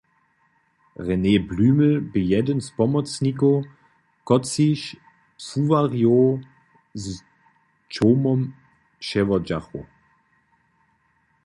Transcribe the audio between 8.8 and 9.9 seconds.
přewodźachu.